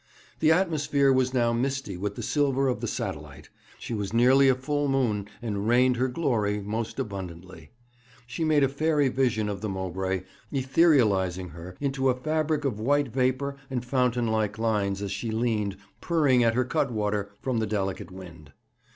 [0.39, 4.55] The atmosphere was now misty with the silver of the satellite; she was nearly a
[4.55, 7.69] full moon, and rained her glory most abundantly.
[8.25, 13.09] She made a fairy vision of the Mowbray, etherealizing her into a fabric of white
[13.09, 18.09] vapour and fountain like lines as she leaned, purring at her cutwater, from the delicate
[18.09, 18.53] wind.